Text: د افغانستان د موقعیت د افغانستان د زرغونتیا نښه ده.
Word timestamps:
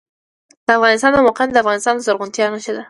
د 0.65 0.67
افغانستان 0.77 1.11
د 1.13 1.17
موقعیت 1.27 1.49
د 1.53 1.57
افغانستان 1.63 1.93
د 1.95 2.01
زرغونتیا 2.05 2.45
نښه 2.53 2.71
ده. 2.75 2.79